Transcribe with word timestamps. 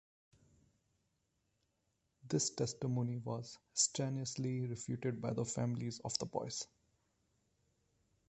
This 2.27 2.49
testimony 2.49 3.17
was 3.17 3.59
strenuously 3.75 4.61
refuted 4.61 5.21
by 5.21 5.33
the 5.33 5.45
families 5.45 5.99
of 6.03 6.17
the 6.17 6.25
boys. 6.25 6.65